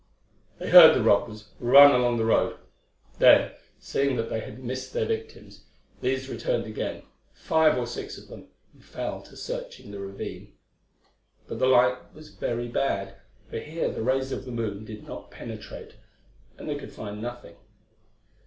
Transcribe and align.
They 0.57 0.71
heard 0.71 0.95
the 0.95 1.03
robbers 1.03 1.49
run 1.59 1.91
along 1.91 2.17
the 2.17 2.25
road; 2.25 2.57
then, 3.19 3.51
seeing 3.79 4.15
that 4.15 4.31
they 4.31 4.39
had 4.39 4.63
missed 4.63 4.93
their 4.93 5.05
victims, 5.05 5.65
these 6.01 6.27
returned 6.27 6.65
again, 6.65 7.03
five 7.35 7.77
or 7.77 7.85
six 7.85 8.17
of 8.17 8.27
them, 8.27 8.47
and 8.73 8.83
fell 8.83 9.21
to 9.21 9.37
searching 9.37 9.91
the 9.91 9.99
ravine. 9.99 10.53
But 11.45 11.59
the 11.59 11.67
light 11.67 12.15
was 12.15 12.29
very 12.33 12.67
bad, 12.67 13.13
for 13.47 13.59
here 13.59 13.91
the 13.91 14.01
rays 14.01 14.31
of 14.31 14.43
the 14.45 14.51
moon 14.51 14.85
did 14.85 15.05
not 15.07 15.29
penetrate, 15.29 15.93
and 16.57 16.67
they 16.67 16.77
could 16.79 16.93
find 16.93 17.21
nothing. 17.21 17.57